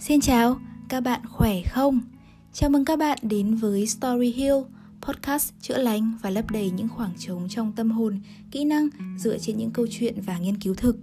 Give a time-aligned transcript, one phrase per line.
[0.00, 2.00] Xin chào, các bạn khỏe không?
[2.52, 4.54] Chào mừng các bạn đến với Story Hill,
[5.00, 8.20] podcast chữa lành và lấp đầy những khoảng trống trong tâm hồn,
[8.50, 8.88] kỹ năng
[9.18, 10.98] dựa trên những câu chuyện và nghiên cứu thực.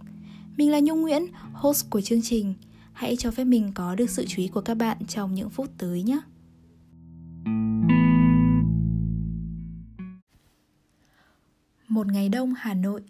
[0.57, 2.53] Mình là Nhung Nguyễn, host của chương trình.
[2.93, 5.69] Hãy cho phép mình có được sự chú ý của các bạn trong những phút
[5.77, 6.19] tới nhé.
[11.87, 13.01] Một ngày đông Hà Nội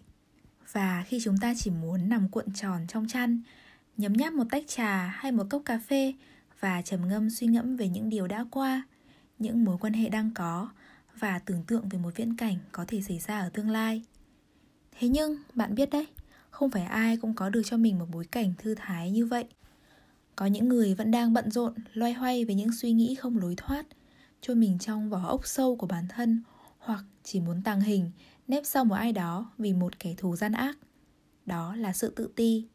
[0.72, 3.42] Và khi chúng ta chỉ muốn nằm cuộn tròn trong chăn
[3.98, 6.14] nhấm nháp một tách trà hay một cốc cà phê
[6.60, 8.88] và trầm ngâm suy ngẫm về những điều đã qua,
[9.40, 10.70] những mối quan hệ đang có
[11.20, 14.04] và tưởng tượng về một viễn cảnh có thể xảy ra ở tương lai.
[15.00, 16.08] Thế nhưng, bạn biết đấy,
[16.50, 19.46] không phải ai cũng có được cho mình một bối cảnh thư thái như vậy.
[20.36, 23.54] Có những người vẫn đang bận rộn, loay hoay với những suy nghĩ không lối
[23.58, 23.86] thoát,
[24.42, 26.44] trôi mình trong vỏ ốc sâu của bản thân
[26.78, 28.12] hoặc chỉ muốn tàng hình,
[28.48, 30.78] nép sau một ai đó vì một kẻ thù gian ác.
[31.46, 32.66] Đó là sự tự ti.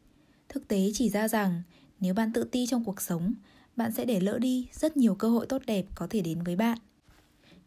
[0.51, 1.61] Thực tế chỉ ra rằng
[1.99, 3.33] nếu bạn tự ti trong cuộc sống,
[3.75, 6.55] bạn sẽ để lỡ đi rất nhiều cơ hội tốt đẹp có thể đến với
[6.55, 6.77] bạn.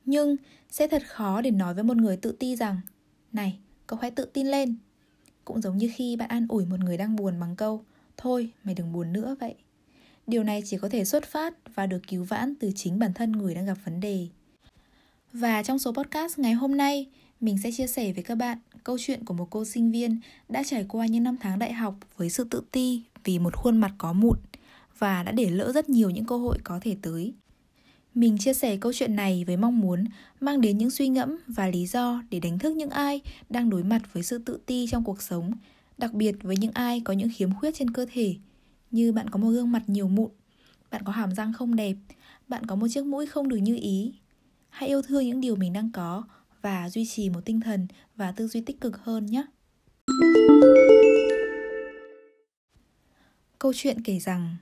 [0.05, 0.37] Nhưng
[0.71, 2.81] sẽ thật khó để nói với một người tự ti rằng
[3.33, 4.77] Này, cậu hãy tự tin lên.
[5.45, 7.85] Cũng giống như khi bạn an ủi một người đang buồn bằng câu
[8.17, 9.55] Thôi, mày đừng buồn nữa vậy.
[10.27, 13.33] Điều này chỉ có thể xuất phát và được cứu vãn từ chính bản thân
[13.33, 14.29] người đang gặp vấn đề.
[15.33, 17.07] Và trong số podcast ngày hôm nay,
[17.41, 20.63] mình sẽ chia sẻ với các bạn câu chuyện của một cô sinh viên đã
[20.67, 23.93] trải qua những năm tháng đại học với sự tự ti vì một khuôn mặt
[23.99, 24.39] có mụn
[24.99, 27.35] và đã để lỡ rất nhiều những cơ hội có thể tới.
[28.15, 30.05] Mình chia sẻ câu chuyện này với mong muốn
[30.41, 33.85] mang đến những suy ngẫm và lý do để đánh thức những ai đang đối
[33.85, 35.53] mặt với sự tự ti trong cuộc sống,
[35.99, 38.35] đặc biệt với những ai có những khiếm khuyết trên cơ thể,
[38.91, 40.31] như bạn có một gương mặt nhiều mụn,
[40.91, 41.95] bạn có hàm răng không đẹp,
[42.49, 44.13] bạn có một chiếc mũi không được như ý.
[44.69, 46.23] Hãy yêu thương những điều mình đang có
[46.65, 49.45] và duy trì một tinh thần và tư duy tích cực hơn nhé.
[53.59, 54.57] Câu chuyện kể rằng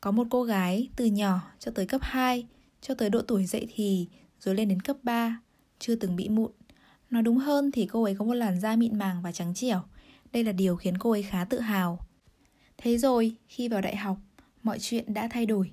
[0.00, 2.46] có một cô gái từ nhỏ cho tới cấp 2,
[2.80, 4.08] cho tới độ tuổi dậy thì,
[4.40, 5.40] rồi lên đến cấp 3,
[5.78, 6.50] chưa từng bị mụn.
[7.10, 9.82] Nói đúng hơn thì cô ấy có một làn da mịn màng và trắng trẻo.
[10.32, 11.98] Đây là điều khiến cô ấy khá tự hào.
[12.78, 14.18] Thế rồi, khi vào đại học,
[14.62, 15.70] mọi chuyện đã thay đổi.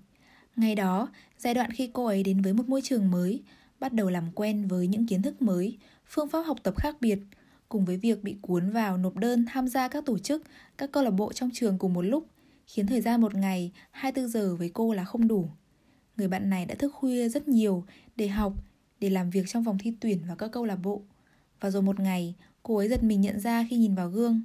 [0.55, 1.07] Ngày đó,
[1.37, 3.41] giai đoạn khi cô ấy đến với một môi trường mới,
[3.83, 5.77] bắt đầu làm quen với những kiến thức mới,
[6.07, 7.19] phương pháp học tập khác biệt,
[7.69, 10.43] cùng với việc bị cuốn vào nộp đơn tham gia các tổ chức,
[10.77, 12.27] các câu lạc bộ trong trường cùng một lúc,
[12.67, 15.49] khiến thời gian một ngày 24 giờ với cô là không đủ.
[16.17, 17.85] Người bạn này đã thức khuya rất nhiều
[18.15, 18.53] để học,
[18.99, 21.01] để làm việc trong vòng thi tuyển và các câu lạc bộ.
[21.59, 24.41] Và rồi một ngày, cô ấy giật mình nhận ra khi nhìn vào gương,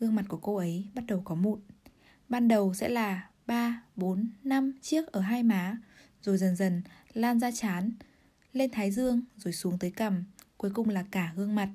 [0.00, 1.60] gương mặt của cô ấy bắt đầu có mụn.
[2.28, 5.76] Ban đầu sẽ là 3, 4, 5 chiếc ở hai má,
[6.22, 6.82] rồi dần dần
[7.12, 7.90] lan ra chán,
[8.52, 10.24] lên thái dương rồi xuống tới cằm,
[10.56, 11.68] cuối cùng là cả gương mặt.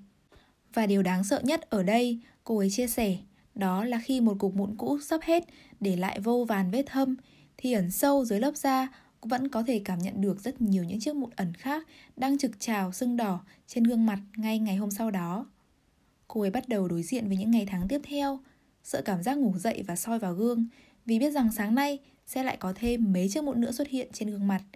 [0.74, 3.18] Và điều đáng sợ nhất ở đây, cô ấy chia sẻ,
[3.56, 5.44] đó là khi một cục mụn cũ sắp hết
[5.80, 7.16] để lại vô vàn vết thâm,
[7.58, 8.88] thì ẩn sâu dưới lớp da
[9.22, 12.38] cũng vẫn có thể cảm nhận được rất nhiều những chiếc mụn ẩn khác đang
[12.38, 15.46] trực trào sưng đỏ trên gương mặt ngay ngày hôm sau đó.
[16.28, 18.40] Cô ấy bắt đầu đối diện với những ngày tháng tiếp theo,
[18.84, 20.68] sợ cảm giác ngủ dậy và soi vào gương
[21.06, 24.08] vì biết rằng sáng nay sẽ lại có thêm mấy chiếc mụn nữa xuất hiện
[24.14, 24.62] trên gương mặt–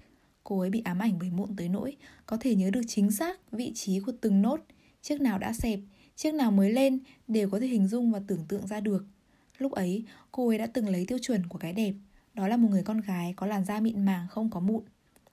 [0.47, 3.51] Cô ấy bị ám ảnh bởi mụn tới nỗi có thể nhớ được chính xác
[3.51, 4.59] vị trí của từng nốt,
[5.01, 5.79] chiếc nào đã xẹp,
[6.15, 9.05] chiếc nào mới lên đều có thể hình dung và tưởng tượng ra được.
[9.57, 11.93] Lúc ấy, cô ấy đã từng lấy tiêu chuẩn của cái đẹp,
[12.33, 14.83] đó là một người con gái có làn da mịn màng không có mụn.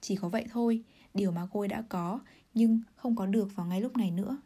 [0.01, 0.83] Chỉ có vậy thôi,
[1.15, 2.21] điều mà cô ấy đã có
[2.55, 4.39] nhưng không có được vào ngay lúc này nữa.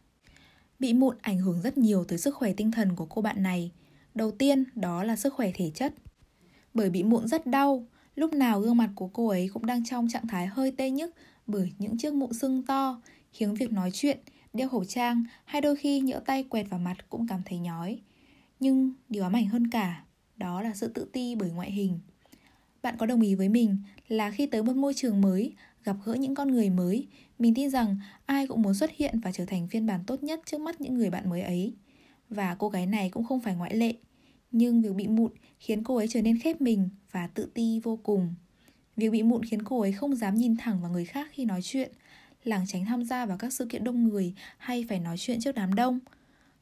[0.79, 3.73] Bị mụn ảnh hưởng rất nhiều tới sức khỏe tinh thần của cô bạn này.
[4.15, 5.95] Đầu tiên đó là sức khỏe thể chất.
[6.75, 7.87] Bởi bị mụn rất đau,
[8.19, 11.15] Lúc nào gương mặt của cô ấy cũng đang trong trạng thái hơi tê nhức
[11.47, 13.03] bởi những chiếc mụn sưng to,
[13.33, 14.19] khiến việc nói chuyện,
[14.53, 18.01] đeo khẩu trang hay đôi khi nhỡ tay quẹt vào mặt cũng cảm thấy nhói.
[18.61, 20.05] Nhưng điều ám ảnh hơn cả,
[20.37, 21.99] đó là sự tự ti bởi ngoại hình.
[22.83, 23.77] Bạn có đồng ý với mình
[24.09, 25.53] là khi tới một môi trường mới,
[25.85, 27.07] gặp gỡ những con người mới,
[27.39, 27.97] mình tin rằng
[28.27, 30.95] ai cũng muốn xuất hiện và trở thành phiên bản tốt nhất trước mắt những
[30.95, 31.75] người bạn mới ấy.
[32.31, 33.95] Và cô gái này cũng không phải ngoại lệ.
[34.51, 37.99] Nhưng việc bị mụn khiến cô ấy trở nên khép mình và tự ti vô
[38.03, 38.35] cùng.
[38.97, 41.63] Việc bị mụn khiến cô ấy không dám nhìn thẳng vào người khác khi nói
[41.63, 41.93] chuyện,
[42.45, 45.55] lảng tránh tham gia vào các sự kiện đông người hay phải nói chuyện trước
[45.55, 45.99] đám đông.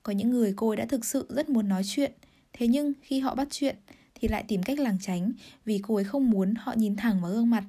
[0.02, 2.12] Có những người cô ấy đã thực sự rất muốn nói chuyện,
[2.52, 3.76] thế nhưng khi họ bắt chuyện
[4.14, 5.32] thì lại tìm cách lảng tránh
[5.64, 7.64] vì cô ấy không muốn họ nhìn thẳng vào gương mặt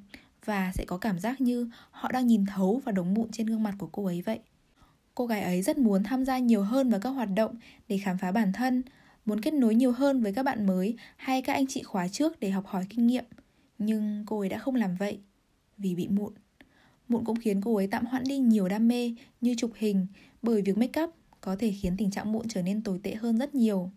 [0.46, 3.64] và sẽ có cảm giác như họ đang nhìn thấu vào đống mụn trên gương
[3.64, 4.40] mặt của cô ấy vậy.
[5.16, 7.56] Cô gái ấy rất muốn tham gia nhiều hơn vào các hoạt động
[7.88, 8.84] để khám phá bản thân,
[9.28, 12.40] muốn kết nối nhiều hơn với các bạn mới hay các anh chị khóa trước
[12.40, 13.26] để học hỏi kinh nghiệm.
[13.78, 15.20] Nhưng cô ấy đã không làm vậy
[15.78, 16.34] vì bị mụn.
[17.08, 20.08] Mụn cũng khiến cô ấy tạm hoãn đi nhiều đam mê như chụp hình
[20.42, 21.10] bởi việc make up
[21.42, 23.92] có thể khiến tình trạng mụn trở nên tồi tệ hơn rất nhiều.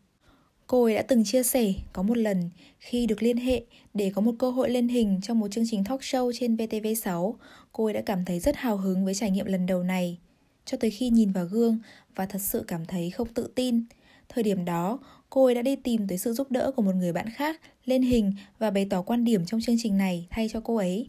[0.67, 4.21] Cô ấy đã từng chia sẻ có một lần khi được liên hệ để có
[4.21, 7.35] một cơ hội lên hình trong một chương trình talk show trên VTV6,
[7.73, 10.19] cô ấy đã cảm thấy rất hào hứng với trải nghiệm lần đầu này.
[10.65, 11.79] Cho tới khi nhìn vào gương
[12.15, 13.85] và thật sự cảm thấy không tự tin.
[14.29, 14.99] Thời điểm đó,
[15.31, 18.03] cô ấy đã đi tìm tới sự giúp đỡ của một người bạn khác lên
[18.03, 21.09] hình và bày tỏ quan điểm trong chương trình này thay cho cô ấy.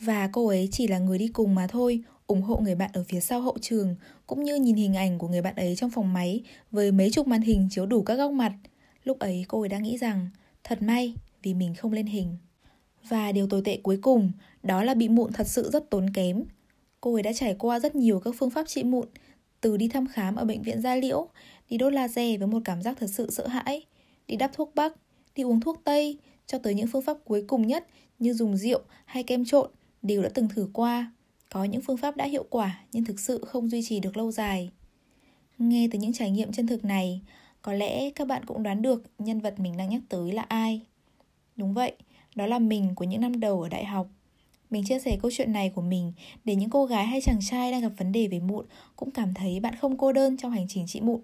[0.00, 3.04] Và cô ấy chỉ là người đi cùng mà thôi, ủng hộ người bạn ở
[3.08, 3.94] phía sau hậu trường,
[4.26, 7.26] cũng như nhìn hình ảnh của người bạn ấy trong phòng máy với mấy chục
[7.26, 8.52] màn hình chiếu đủ các góc mặt.
[9.04, 10.28] Lúc ấy cô ấy đã nghĩ rằng,
[10.64, 12.36] thật may vì mình không lên hình.
[13.08, 14.32] Và điều tồi tệ cuối cùng,
[14.62, 16.44] đó là bị mụn thật sự rất tốn kém.
[17.00, 19.08] Cô ấy đã trải qua rất nhiều các phương pháp trị mụn,
[19.60, 21.28] từ đi thăm khám ở bệnh viện da liễu,
[21.70, 23.84] đi đốt laser với một cảm giác thật sự sợ hãi,
[24.26, 24.92] đi đắp thuốc bắc,
[25.34, 27.86] đi uống thuốc tây, cho tới những phương pháp cuối cùng nhất
[28.18, 29.70] như dùng rượu hay kem trộn
[30.02, 31.12] đều đã từng thử qua.
[31.48, 34.32] Có những phương pháp đã hiệu quả nhưng thực sự không duy trì được lâu
[34.32, 34.70] dài.
[35.58, 37.20] Nghe từ những trải nghiệm chân thực này,
[37.62, 40.80] có lẽ các bạn cũng đoán được nhân vật mình đang nhắc tới là ai.
[41.56, 41.92] Đúng vậy,
[42.34, 44.08] đó là mình của những năm đầu ở đại học.
[44.70, 46.12] Mình chia sẻ câu chuyện này của mình
[46.44, 48.66] để những cô gái hay chàng trai đang gặp vấn đề về mụn
[48.96, 51.20] cũng cảm thấy bạn không cô đơn trong hành trình trị mụn.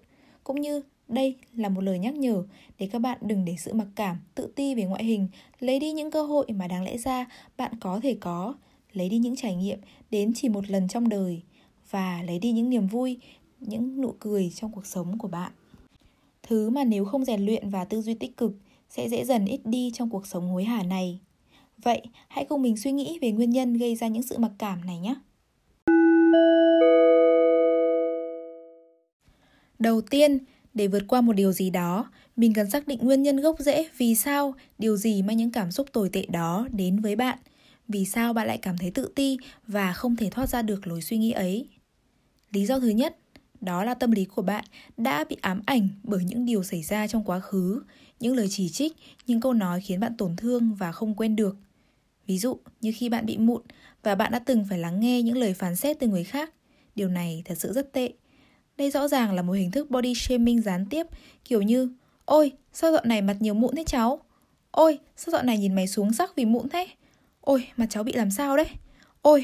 [0.47, 2.43] Cũng như đây là một lời nhắc nhở
[2.79, 5.27] để các bạn đừng để sự mặc cảm, tự ti về ngoại hình
[5.59, 7.25] lấy đi những cơ hội mà đáng lẽ ra
[7.57, 8.55] bạn có thể có,
[8.93, 9.79] lấy đi những trải nghiệm
[10.11, 11.41] đến chỉ một lần trong đời
[11.89, 13.17] và lấy đi những niềm vui,
[13.59, 15.51] những nụ cười trong cuộc sống của bạn.
[16.43, 18.53] Thứ mà nếu không rèn luyện và tư duy tích cực
[18.89, 21.19] sẽ dễ dần ít đi trong cuộc sống hối hả này.
[21.77, 24.85] Vậy, hãy cùng mình suy nghĩ về nguyên nhân gây ra những sự mặc cảm
[24.85, 25.15] này nhé.
[29.79, 30.37] Đầu tiên,
[30.73, 33.89] để vượt qua một điều gì đó, mình cần xác định nguyên nhân gốc rễ
[33.97, 37.37] vì sao, điều gì mang những cảm xúc tồi tệ đó đến với bạn.
[37.87, 39.37] Vì sao bạn lại cảm thấy tự ti
[39.67, 41.67] và không thể thoát ra được lối suy nghĩ ấy.
[42.51, 43.17] Lý do thứ nhất,
[43.61, 44.65] đó là tâm lý của bạn
[44.97, 47.81] đã bị ám ảnh bởi những điều xảy ra trong quá khứ,
[48.19, 48.93] những lời chỉ trích,
[49.27, 51.57] những câu nói khiến bạn tổn thương và không quên được.
[52.27, 53.61] Ví dụ như khi bạn bị mụn
[54.03, 56.53] và bạn đã từng phải lắng nghe những lời phán xét từ người khác,
[56.95, 58.11] điều này thật sự rất tệ.
[58.77, 61.07] Đây rõ ràng là một hình thức body shaming gián tiếp,
[61.45, 61.89] kiểu như
[62.27, 64.19] Ôi, sao dạo này mặt nhiều mụn thế cháu?
[64.71, 66.87] Ôi, sao dạo này nhìn mày xuống sắc vì mụn thế?
[67.41, 68.67] Ôi, mặt cháu bị làm sao đấy?
[69.21, 69.43] Ôi,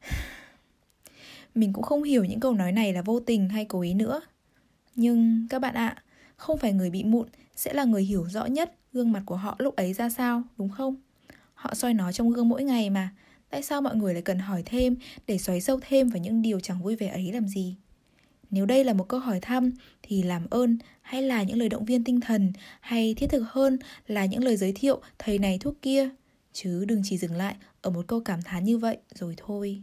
[1.54, 4.20] mình cũng không hiểu những câu nói này là vô tình hay cố ý nữa.
[4.94, 6.02] Nhưng các bạn ạ, à,
[6.36, 9.56] không phải người bị mụn sẽ là người hiểu rõ nhất gương mặt của họ
[9.58, 10.96] lúc ấy ra sao, đúng không?
[11.54, 13.10] Họ soi nó trong gương mỗi ngày mà,
[13.50, 14.96] tại sao mọi người lại cần hỏi thêm
[15.26, 17.76] để xoáy sâu thêm vào những điều chẳng vui vẻ ấy làm gì?
[18.52, 19.70] Nếu đây là một câu hỏi thăm
[20.02, 23.78] thì làm ơn hay là những lời động viên tinh thần hay thiết thực hơn
[24.06, 26.08] là những lời giới thiệu thầy này thuốc kia,
[26.52, 29.82] chứ đừng chỉ dừng lại ở một câu cảm thán như vậy rồi thôi.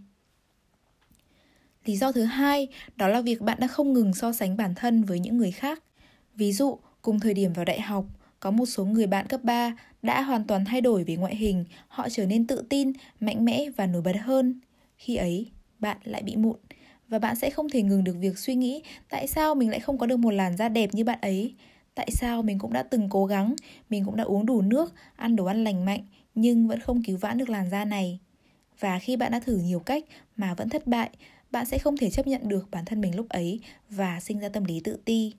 [1.86, 5.04] Lý do thứ hai, đó là việc bạn đã không ngừng so sánh bản thân
[5.04, 5.84] với những người khác.
[6.36, 8.06] Ví dụ, cùng thời điểm vào đại học,
[8.40, 11.66] có một số người bạn cấp 3 đã hoàn toàn thay đổi về ngoại hình,
[11.88, 14.60] họ trở nên tự tin, mạnh mẽ và nổi bật hơn.
[14.98, 16.58] Khi ấy, bạn lại bị mụn
[17.10, 19.98] và bạn sẽ không thể ngừng được việc suy nghĩ tại sao mình lại không
[19.98, 21.54] có được một làn da đẹp như bạn ấy.
[21.96, 23.56] Tại sao mình cũng đã từng cố gắng,
[23.90, 26.04] mình cũng đã uống đủ nước, ăn đồ ăn lành mạnh
[26.36, 28.20] nhưng vẫn không cứu vãn được làn da này.
[28.80, 30.04] Và khi bạn đã thử nhiều cách
[30.36, 31.10] mà vẫn thất bại,
[31.52, 33.60] bạn sẽ không thể chấp nhận được bản thân mình lúc ấy
[33.90, 35.34] và sinh ra tâm lý tự ti.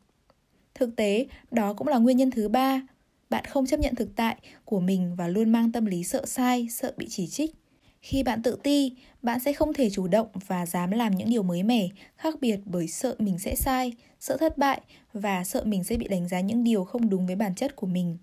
[0.74, 2.82] Thực tế, đó cũng là nguyên nhân thứ ba.
[3.30, 6.68] Bạn không chấp nhận thực tại của mình và luôn mang tâm lý sợ sai,
[6.70, 7.59] sợ bị chỉ trích.
[8.00, 8.92] Khi bạn tự ti,
[9.22, 12.60] bạn sẽ không thể chủ động và dám làm những điều mới mẻ, khác biệt
[12.64, 14.80] bởi sợ mình sẽ sai, sợ thất bại
[15.12, 17.86] và sợ mình sẽ bị đánh giá những điều không đúng với bản chất của
[17.86, 18.18] mình.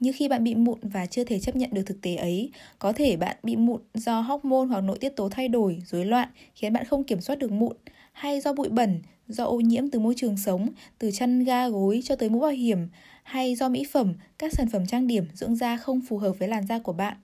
[0.00, 2.92] Như khi bạn bị mụn và chưa thể chấp nhận được thực tế ấy, có
[2.92, 6.72] thể bạn bị mụn do hormone hoặc nội tiết tố thay đổi, rối loạn khiến
[6.72, 7.76] bạn không kiểm soát được mụn,
[8.12, 12.00] hay do bụi bẩn, do ô nhiễm từ môi trường sống, từ chăn ga gối
[12.04, 12.88] cho tới mũ bảo hiểm,
[13.22, 16.48] hay do mỹ phẩm, các sản phẩm trang điểm, dưỡng da không phù hợp với
[16.48, 17.16] làn da của bạn.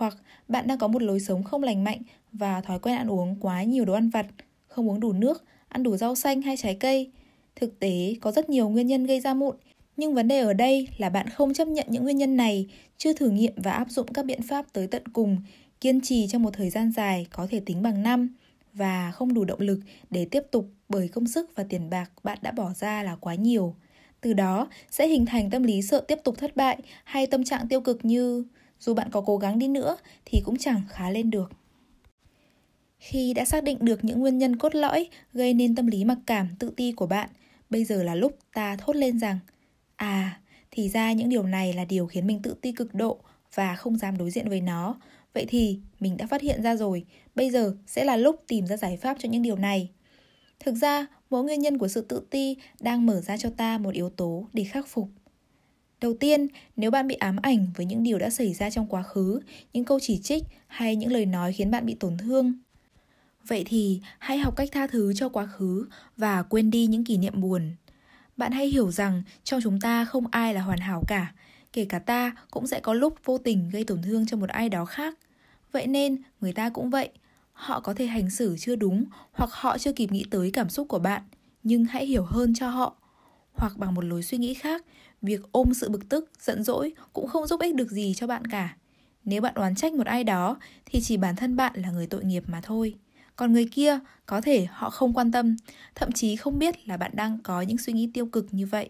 [0.00, 0.16] Hoặc
[0.48, 2.02] bạn đang có một lối sống không lành mạnh
[2.32, 4.26] và thói quen ăn uống quá nhiều đồ ăn vặt,
[4.66, 7.10] không uống đủ nước, ăn đủ rau xanh hay trái cây.
[7.56, 9.56] Thực tế, có rất nhiều nguyên nhân gây ra mụn,
[9.96, 12.66] nhưng vấn đề ở đây là bạn không chấp nhận những nguyên nhân này,
[12.98, 15.36] chưa thử nghiệm và áp dụng các biện pháp tới tận cùng,
[15.80, 18.34] kiên trì trong một thời gian dài có thể tính bằng năm
[18.72, 19.80] và không đủ động lực
[20.10, 23.34] để tiếp tục bởi công sức và tiền bạc bạn đã bỏ ra là quá
[23.34, 23.74] nhiều.
[24.20, 27.68] Từ đó sẽ hình thành tâm lý sợ tiếp tục thất bại hay tâm trạng
[27.68, 28.44] tiêu cực như
[28.80, 31.52] dù bạn có cố gắng đi nữa thì cũng chẳng khá lên được.
[32.98, 36.18] Khi đã xác định được những nguyên nhân cốt lõi gây nên tâm lý mặc
[36.26, 37.30] cảm tự ti của bạn,
[37.70, 39.38] bây giờ là lúc ta thốt lên rằng
[40.00, 43.18] À, thì ra những điều này là điều khiến mình tự ti cực độ
[43.54, 45.00] và không dám đối diện với nó.
[45.34, 48.76] Vậy thì mình đã phát hiện ra rồi, bây giờ sẽ là lúc tìm ra
[48.76, 49.90] giải pháp cho những điều này.
[50.60, 53.94] Thực ra, mỗi nguyên nhân của sự tự ti đang mở ra cho ta một
[53.94, 55.08] yếu tố để khắc phục.
[56.00, 59.02] Đầu tiên, nếu bạn bị ám ảnh với những điều đã xảy ra trong quá
[59.02, 59.40] khứ,
[59.72, 62.52] những câu chỉ trích hay những lời nói khiến bạn bị tổn thương,
[63.46, 67.16] vậy thì hãy học cách tha thứ cho quá khứ và quên đi những kỷ
[67.16, 67.70] niệm buồn.
[68.36, 71.32] Bạn hãy hiểu rằng trong chúng ta không ai là hoàn hảo cả,
[71.72, 74.68] kể cả ta cũng sẽ có lúc vô tình gây tổn thương cho một ai
[74.68, 75.18] đó khác.
[75.72, 77.08] Vậy nên, người ta cũng vậy,
[77.52, 80.88] họ có thể hành xử chưa đúng hoặc họ chưa kịp nghĩ tới cảm xúc
[80.88, 81.22] của bạn,
[81.62, 82.99] nhưng hãy hiểu hơn cho họ.
[83.60, 84.84] Hoặc bằng một lối suy nghĩ khác,
[85.22, 88.46] việc ôm sự bực tức, giận dỗi cũng không giúp ích được gì cho bạn
[88.46, 88.76] cả.
[89.24, 92.24] Nếu bạn oán trách một ai đó thì chỉ bản thân bạn là người tội
[92.24, 92.94] nghiệp mà thôi.
[93.36, 95.56] Còn người kia có thể họ không quan tâm,
[95.94, 98.88] thậm chí không biết là bạn đang có những suy nghĩ tiêu cực như vậy.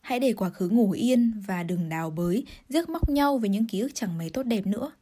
[0.00, 3.66] Hãy để quá khứ ngủ yên và đừng đào bới, giếc móc nhau với những
[3.66, 4.92] ký ức chẳng mấy tốt đẹp nữa.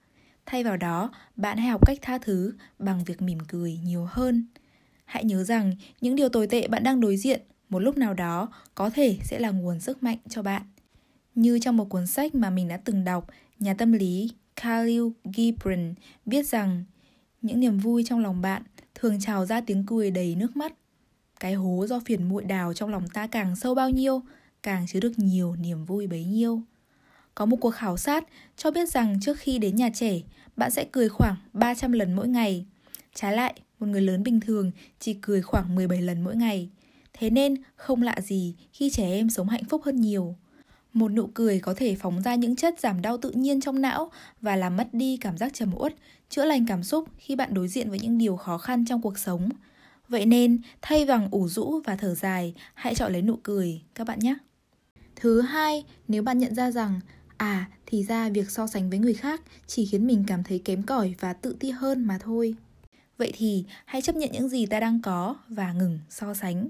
[0.47, 4.47] Thay vào đó, bạn hãy học cách tha thứ bằng việc mỉm cười nhiều hơn.
[5.05, 7.41] Hãy nhớ rằng những điều tồi tệ bạn đang đối diện
[7.71, 10.63] một lúc nào đó có thể sẽ là nguồn sức mạnh cho bạn.
[11.35, 13.27] Như trong một cuốn sách mà mình đã từng đọc,
[13.59, 15.95] nhà tâm lý Khalil Gibran
[16.27, 16.85] viết rằng
[17.43, 18.63] những niềm vui trong lòng bạn
[18.95, 20.73] thường trào ra tiếng cười đầy nước mắt.
[21.41, 24.23] Cái hố do phiền muội đào trong lòng ta càng sâu bao nhiêu,
[24.63, 26.63] càng chứa được nhiều niềm vui bấy nhiêu.
[27.35, 28.25] Có một cuộc khảo sát
[28.57, 30.21] cho biết rằng trước khi đến nhà trẻ,
[30.57, 32.67] bạn sẽ cười khoảng 300 lần mỗi ngày.
[33.15, 36.71] Trái lại, một người lớn bình thường chỉ cười khoảng 17 lần mỗi ngày.
[37.21, 40.37] Thế nên không lạ gì khi trẻ em sống hạnh phúc hơn nhiều.
[40.93, 44.11] Một nụ cười có thể phóng ra những chất giảm đau tự nhiên trong não
[44.41, 45.95] và làm mất đi cảm giác trầm uất,
[46.29, 49.19] chữa lành cảm xúc khi bạn đối diện với những điều khó khăn trong cuộc
[49.19, 49.49] sống.
[50.09, 54.07] Vậy nên, thay bằng ủ rũ và thở dài, hãy chọn lấy nụ cười các
[54.07, 54.35] bạn nhé.
[55.17, 57.01] Thứ hai, nếu bạn nhận ra rằng
[57.37, 60.83] à, thì ra việc so sánh với người khác chỉ khiến mình cảm thấy kém
[60.83, 62.55] cỏi và tự ti hơn mà thôi.
[63.19, 66.69] Vậy thì hãy chấp nhận những gì ta đang có và ngừng so sánh.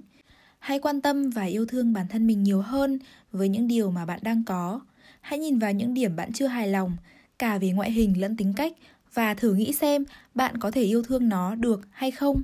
[0.61, 2.99] Hãy quan tâm và yêu thương bản thân mình nhiều hơn
[3.33, 4.81] với những điều mà bạn đang có.
[5.21, 6.97] Hãy nhìn vào những điểm bạn chưa hài lòng,
[7.39, 8.73] cả về ngoại hình lẫn tính cách
[9.15, 12.43] và thử nghĩ xem bạn có thể yêu thương nó được hay không.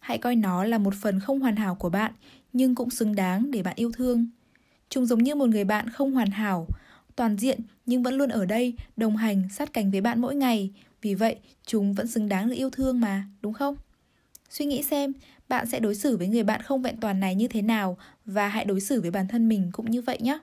[0.00, 2.12] Hãy coi nó là một phần không hoàn hảo của bạn
[2.52, 4.26] nhưng cũng xứng đáng để bạn yêu thương.
[4.88, 6.66] Chúng giống như một người bạn không hoàn hảo,
[7.16, 10.70] toàn diện nhưng vẫn luôn ở đây, đồng hành, sát cánh với bạn mỗi ngày.
[11.02, 11.36] Vì vậy,
[11.66, 13.76] chúng vẫn xứng đáng được yêu thương mà, đúng không?
[14.50, 15.12] Suy nghĩ xem,
[15.48, 18.48] bạn sẽ đối xử với người bạn không vẹn toàn này như thế nào và
[18.48, 20.38] hãy đối xử với bản thân mình cũng như vậy nhé.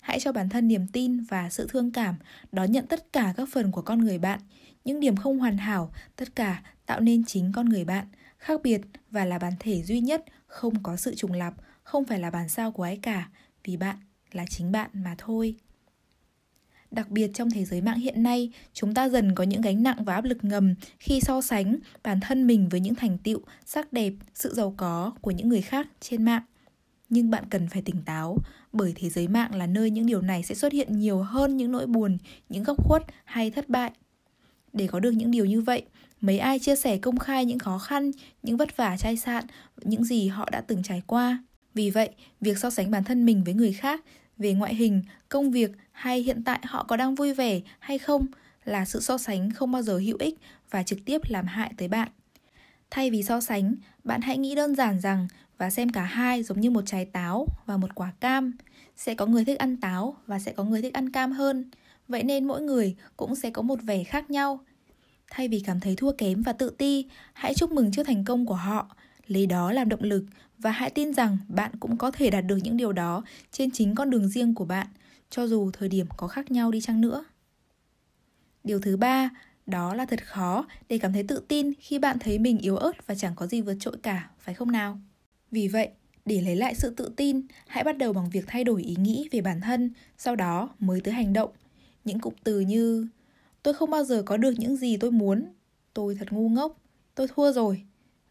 [0.00, 2.14] Hãy cho bản thân niềm tin và sự thương cảm,
[2.52, 4.40] đón nhận tất cả các phần của con người bạn,
[4.84, 8.06] những điểm không hoàn hảo, tất cả tạo nên chính con người bạn,
[8.38, 12.18] khác biệt và là bản thể duy nhất, không có sự trùng lặp, không phải
[12.18, 13.28] là bản sao của ai cả,
[13.64, 13.96] vì bạn
[14.32, 15.56] là chính bạn mà thôi.
[16.92, 20.04] Đặc biệt trong thế giới mạng hiện nay, chúng ta dần có những gánh nặng
[20.04, 23.92] và áp lực ngầm khi so sánh bản thân mình với những thành tựu, sắc
[23.92, 26.42] đẹp, sự giàu có của những người khác trên mạng.
[27.08, 28.38] Nhưng bạn cần phải tỉnh táo,
[28.72, 31.72] bởi thế giới mạng là nơi những điều này sẽ xuất hiện nhiều hơn những
[31.72, 32.18] nỗi buồn,
[32.48, 33.90] những góc khuất hay thất bại.
[34.72, 35.82] Để có được những điều như vậy,
[36.20, 38.10] mấy ai chia sẻ công khai những khó khăn,
[38.42, 39.44] những vất vả chai sạn,
[39.82, 41.44] những gì họ đã từng trải qua.
[41.74, 44.04] Vì vậy, việc so sánh bản thân mình với người khác
[44.42, 48.26] về ngoại hình, công việc hay hiện tại họ có đang vui vẻ hay không
[48.64, 50.38] là sự so sánh không bao giờ hữu ích
[50.70, 52.08] và trực tiếp làm hại tới bạn.
[52.90, 56.60] Thay vì so sánh, bạn hãy nghĩ đơn giản rằng và xem cả hai giống
[56.60, 58.52] như một trái táo và một quả cam.
[58.96, 61.70] Sẽ có người thích ăn táo và sẽ có người thích ăn cam hơn.
[62.08, 64.60] Vậy nên mỗi người cũng sẽ có một vẻ khác nhau.
[65.30, 68.46] Thay vì cảm thấy thua kém và tự ti, hãy chúc mừng trước thành công
[68.46, 68.96] của họ,
[69.26, 70.24] lấy đó làm động lực
[70.62, 73.94] và hãy tin rằng bạn cũng có thể đạt được những điều đó trên chính
[73.94, 74.86] con đường riêng của bạn,
[75.30, 77.24] cho dù thời điểm có khác nhau đi chăng nữa.
[78.64, 79.30] Điều thứ ba,
[79.66, 83.06] đó là thật khó để cảm thấy tự tin khi bạn thấy mình yếu ớt
[83.06, 85.00] và chẳng có gì vượt trội cả, phải không nào?
[85.50, 85.88] Vì vậy,
[86.24, 89.28] để lấy lại sự tự tin, hãy bắt đầu bằng việc thay đổi ý nghĩ
[89.32, 91.50] về bản thân, sau đó mới tới hành động.
[92.04, 93.06] Những cụm từ như
[93.62, 95.44] tôi không bao giờ có được những gì tôi muốn,
[95.94, 96.80] tôi thật ngu ngốc,
[97.14, 97.82] tôi thua rồi,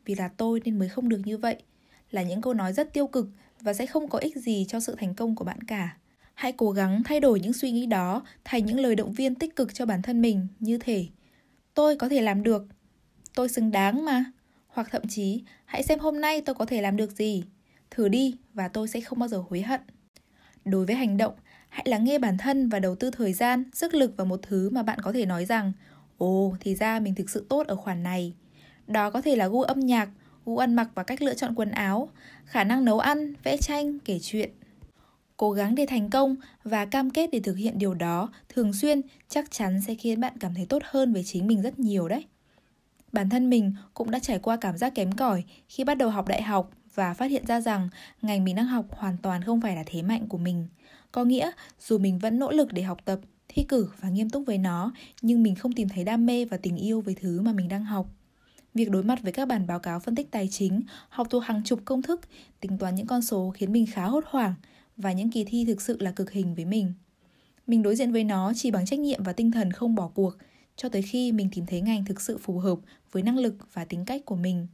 [0.05, 1.63] vì là tôi nên mới không được như vậy,
[2.11, 3.27] là những câu nói rất tiêu cực
[3.61, 5.97] và sẽ không có ích gì cho sự thành công của bạn cả.
[6.33, 9.55] Hãy cố gắng thay đổi những suy nghĩ đó thành những lời động viên tích
[9.55, 11.07] cực cho bản thân mình như thể
[11.73, 12.67] tôi có thể làm được,
[13.35, 14.25] tôi xứng đáng mà.
[14.67, 17.43] Hoặc thậm chí, hãy xem hôm nay tôi có thể làm được gì.
[17.91, 19.81] Thử đi và tôi sẽ không bao giờ hối hận.
[20.65, 21.33] Đối với hành động,
[21.69, 24.69] hãy lắng nghe bản thân và đầu tư thời gian, sức lực vào một thứ
[24.69, 25.71] mà bạn có thể nói rằng
[26.17, 28.33] Ồ, thì ra mình thực sự tốt ở khoản này.
[28.87, 30.09] Đó có thể là gu âm nhạc,
[30.51, 32.09] gu ăn mặc và cách lựa chọn quần áo,
[32.45, 34.49] khả năng nấu ăn, vẽ tranh, kể chuyện.
[35.37, 39.01] Cố gắng để thành công và cam kết để thực hiện điều đó thường xuyên
[39.29, 42.25] chắc chắn sẽ khiến bạn cảm thấy tốt hơn về chính mình rất nhiều đấy.
[43.11, 46.27] Bản thân mình cũng đã trải qua cảm giác kém cỏi khi bắt đầu học
[46.27, 47.89] đại học và phát hiện ra rằng
[48.21, 50.67] ngành mình đang học hoàn toàn không phải là thế mạnh của mình.
[51.11, 54.43] Có nghĩa, dù mình vẫn nỗ lực để học tập, thi cử và nghiêm túc
[54.47, 54.91] với nó,
[55.21, 57.83] nhưng mình không tìm thấy đam mê và tình yêu với thứ mà mình đang
[57.83, 58.07] học.
[58.73, 61.63] Việc đối mặt với các bản báo cáo phân tích tài chính, học thuộc hàng
[61.63, 62.21] chục công thức,
[62.59, 64.53] tính toán những con số khiến mình khá hốt hoảng
[64.97, 66.93] và những kỳ thi thực sự là cực hình với mình.
[67.67, 70.37] Mình đối diện với nó chỉ bằng trách nhiệm và tinh thần không bỏ cuộc,
[70.75, 72.79] cho tới khi mình tìm thấy ngành thực sự phù hợp
[73.11, 74.67] với năng lực và tính cách của mình.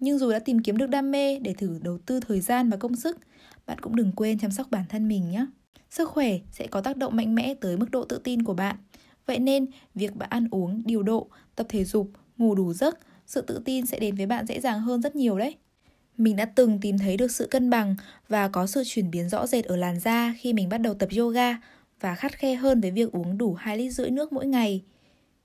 [0.00, 2.76] Nhưng dù đã tìm kiếm được đam mê để thử đầu tư thời gian và
[2.76, 3.18] công sức,
[3.66, 5.46] bạn cũng đừng quên chăm sóc bản thân mình nhé.
[5.90, 8.76] Sức khỏe sẽ có tác động mạnh mẽ tới mức độ tự tin của bạn.
[9.26, 13.40] Vậy nên, việc bạn ăn uống, điều độ, tập thể dục, ngủ đủ giấc, sự
[13.40, 15.56] tự tin sẽ đến với bạn dễ dàng hơn rất nhiều đấy.
[16.16, 17.94] Mình đã từng tìm thấy được sự cân bằng
[18.28, 21.08] và có sự chuyển biến rõ rệt ở làn da khi mình bắt đầu tập
[21.18, 21.56] yoga
[22.00, 24.82] và khắt khe hơn với việc uống đủ 2 lít rưỡi nước mỗi ngày.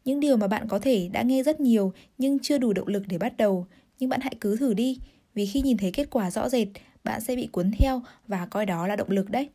[0.05, 3.03] Những điều mà bạn có thể đã nghe rất nhiều nhưng chưa đủ động lực
[3.07, 3.67] để bắt đầu,
[3.99, 4.99] nhưng bạn hãy cứ thử đi,
[5.33, 6.67] vì khi nhìn thấy kết quả rõ rệt,
[7.03, 9.49] bạn sẽ bị cuốn theo và coi đó là động lực đấy.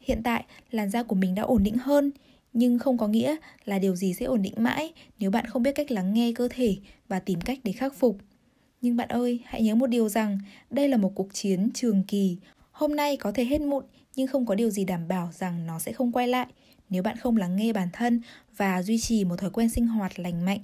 [0.00, 2.10] Hiện tại, làn da của mình đã ổn định hơn,
[2.52, 5.72] nhưng không có nghĩa là điều gì sẽ ổn định mãi nếu bạn không biết
[5.74, 6.76] cách lắng nghe cơ thể
[7.08, 8.16] và tìm cách để khắc phục.
[8.80, 10.38] Nhưng bạn ơi, hãy nhớ một điều rằng
[10.70, 12.38] đây là một cuộc chiến trường kỳ.
[12.70, 13.84] Hôm nay có thể hết mụn,
[14.16, 16.46] nhưng không có điều gì đảm bảo rằng nó sẽ không quay lại
[16.90, 18.20] nếu bạn không lắng nghe bản thân
[18.56, 20.60] và duy trì một thói quen sinh hoạt lành mạnh.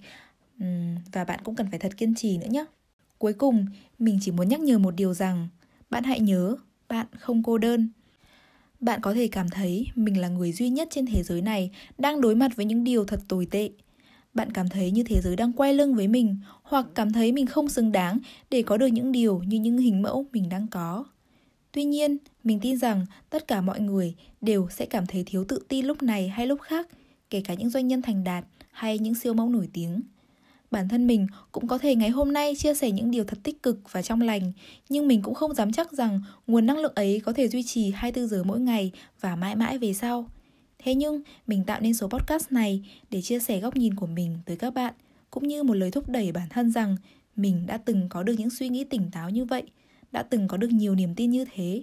[1.13, 2.65] và bạn cũng cần phải thật kiên trì nữa nhé.
[3.19, 3.67] Cuối cùng,
[3.99, 5.49] mình chỉ muốn nhắc nhở một điều rằng
[5.91, 6.57] bạn hãy nhớ,
[6.89, 7.89] bạn không cô đơn.
[8.81, 12.21] Bạn có thể cảm thấy mình là người duy nhất trên thế giới này đang
[12.21, 13.71] đối mặt với những điều thật tồi tệ.
[14.35, 17.47] Bạn cảm thấy như thế giới đang quay lưng với mình hoặc cảm thấy mình
[17.47, 18.19] không xứng đáng
[18.51, 21.05] để có được những điều như những hình mẫu mình đang có.
[21.73, 25.59] Tuy nhiên, mình tin rằng tất cả mọi người đều sẽ cảm thấy thiếu tự
[25.69, 26.89] tin lúc này hay lúc khác,
[27.31, 30.01] kể cả những doanh nhân thành đạt hay những siêu mẫu nổi tiếng.
[30.77, 33.63] Bản thân mình cũng có thể ngày hôm nay chia sẻ những điều thật tích
[33.63, 34.53] cực và trong lành,
[34.89, 37.91] nhưng mình cũng không dám chắc rằng nguồn năng lượng ấy có thể duy trì
[37.91, 40.27] 24 giờ mỗi ngày và mãi mãi về sau.
[40.79, 44.39] Thế nhưng, mình tạo nên số podcast này để chia sẻ góc nhìn của mình
[44.47, 44.95] tới các bạn,
[45.31, 46.97] cũng như một lời thúc đẩy bản thân rằng
[47.37, 49.63] mình đã từng có được những suy nghĩ tỉnh táo như vậy,
[50.13, 51.83] đã từng có được nhiều niềm tin như thế.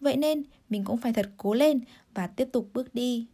[0.00, 1.80] Vậy nên, mình cũng phải thật cố lên
[2.14, 3.26] và tiếp tục bước đi.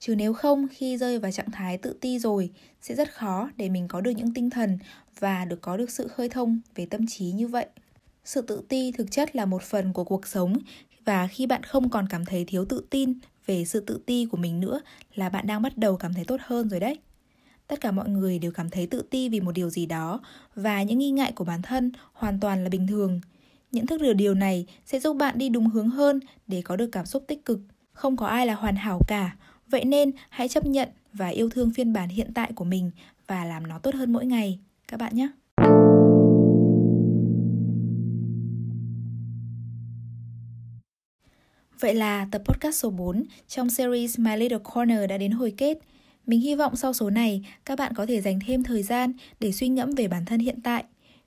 [0.00, 3.68] Chứ nếu không khi rơi vào trạng thái tự ti rồi sẽ rất khó để
[3.68, 4.78] mình có được những tinh thần
[5.18, 7.66] và được có được sự khơi thông về tâm trí như vậy.
[8.24, 10.56] Sự tự ti thực chất là một phần của cuộc sống
[11.04, 13.12] và khi bạn không còn cảm thấy thiếu tự tin
[13.46, 14.80] về sự tự ti của mình nữa
[15.14, 16.98] là bạn đang bắt đầu cảm thấy tốt hơn rồi đấy.
[17.66, 20.20] Tất cả mọi người đều cảm thấy tự ti vì một điều gì đó
[20.54, 23.20] và những nghi ngại của bản thân hoàn toàn là bình thường.
[23.72, 26.88] Nhận thức được điều này sẽ giúp bạn đi đúng hướng hơn để có được
[26.92, 27.60] cảm xúc tích cực.
[27.92, 29.36] Không có ai là hoàn hảo cả,
[29.70, 32.90] Vậy nên, hãy chấp nhận và yêu thương phiên bản hiện tại của mình
[33.26, 35.28] và làm nó tốt hơn mỗi ngày các bạn nhé.
[41.80, 45.78] Vậy là tập podcast số 4 trong series My Little Corner đã đến hồi kết.
[46.26, 49.52] Mình hy vọng sau số này, các bạn có thể dành thêm thời gian để
[49.52, 50.84] suy ngẫm về bản thân hiện tại.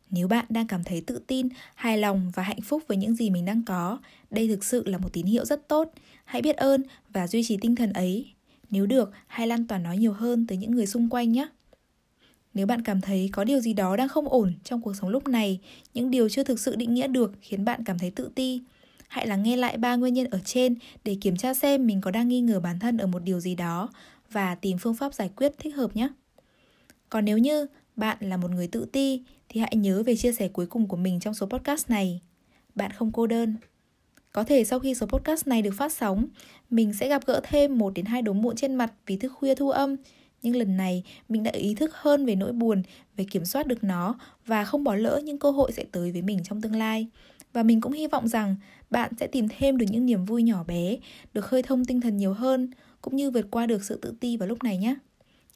[0.10, 3.30] Nếu bạn đang cảm thấy tự tin, hài lòng và hạnh phúc với những gì
[3.30, 4.00] mình đang có,
[4.32, 5.94] đây thực sự là một tín hiệu rất tốt.
[6.26, 8.34] Hãy biết ơn và duy trì tinh thần ấy
[8.70, 11.48] nếu được, hãy lan tỏa nó nhiều hơn tới những người xung quanh nhé.
[12.54, 15.28] Nếu bạn cảm thấy có điều gì đó đang không ổn trong cuộc sống lúc
[15.28, 15.60] này,
[15.94, 18.62] những điều chưa thực sự định nghĩa được khiến bạn cảm thấy tự ti,
[19.08, 22.12] hãy lắng nghe lại ba nguyên nhân ở trên để kiểm tra xem mình có
[22.12, 23.89] đang nghi ngờ bản thân ở một điều gì đó
[24.32, 26.08] và tìm phương pháp giải quyết thích hợp nhé.
[27.10, 29.22] Còn nếu như bạn là một người tự ti
[29.54, 32.22] thì hãy nhớ về chia sẻ cuối cùng của mình trong số podcast này.
[32.76, 33.56] Bạn không cô đơn.
[34.32, 36.26] Có thể sau khi số podcast này được phát sóng,
[36.70, 39.56] mình sẽ gặp gỡ thêm một đến hai đốm mụn trên mặt vì thức khuya
[39.56, 39.96] thu âm.
[40.42, 42.84] Nhưng lần này, mình đã ý thức hơn về nỗi buồn,
[43.18, 46.22] về kiểm soát được nó và không bỏ lỡ những cơ hội sẽ tới với
[46.22, 47.08] mình trong tương lai.
[47.54, 48.56] Và mình cũng hy vọng rằng
[48.89, 50.98] bạn sẽ tìm thêm được những niềm vui nhỏ bé,
[51.34, 54.38] được khơi thông tinh thần nhiều hơn, cũng như vượt qua được sự tự ti
[54.38, 54.96] vào lúc này nhé.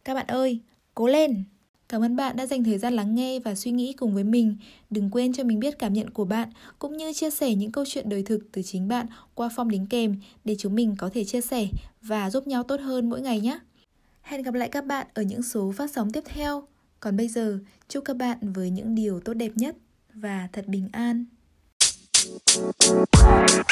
[0.05, 0.59] Các bạn ơi,
[0.93, 1.43] cố lên!
[1.89, 4.57] Cảm ơn bạn đã dành thời gian lắng nghe và suy nghĩ cùng với mình.
[4.89, 7.85] Đừng quên cho mình biết cảm nhận của bạn cũng như chia sẻ những câu
[7.87, 11.25] chuyện đời thực từ chính bạn qua form đính kèm để chúng mình có thể
[11.25, 11.67] chia sẻ
[12.01, 13.59] và giúp nhau tốt hơn mỗi ngày nhé.
[14.21, 16.63] Hẹn gặp lại các bạn ở những số phát sóng tiếp theo.
[16.99, 19.75] Còn bây giờ, chúc các bạn với những điều tốt đẹp nhất
[20.13, 21.25] và thật bình an.
[22.47, 23.67] Thank you.